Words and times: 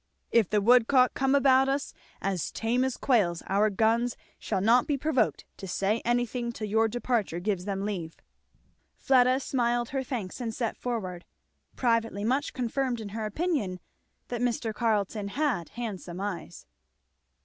If 0.31 0.49
the 0.49 0.61
woodcock 0.61 1.13
come 1.13 1.35
about 1.35 1.69
us 1.69 1.93
as 2.23 2.49
tame 2.51 2.83
as 2.83 2.97
quails 2.97 3.43
our 3.45 3.69
guns 3.69 4.17
shall 4.39 4.59
not 4.59 4.87
be 4.87 4.97
provoked 4.97 5.45
to 5.57 5.67
say 5.67 6.01
anything 6.03 6.51
till 6.51 6.65
your 6.67 6.87
departure 6.87 7.39
gives 7.39 7.65
them 7.65 7.85
leave." 7.85 8.17
Fleda 8.97 9.39
smiled 9.39 9.89
her 9.89 10.01
thanks 10.03 10.41
and 10.41 10.55
set 10.55 10.75
forward, 10.75 11.23
privately 11.75 12.23
much 12.23 12.51
confirmed 12.51 12.99
in 12.99 13.09
her 13.09 13.27
opinion 13.27 13.79
that 14.29 14.41
Mr. 14.41 14.73
Carleton 14.73 15.27
had 15.27 15.69
handsome 15.69 16.19
eyes. 16.19 16.65